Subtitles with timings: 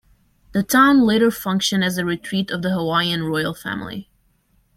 [0.53, 4.09] The town later functioned as a retreat of the Hawaiian royal family.